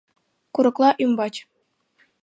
Курыкла 0.53 0.89
ӱмбач 1.03 1.35